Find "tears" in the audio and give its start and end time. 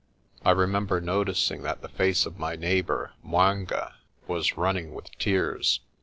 5.19-5.79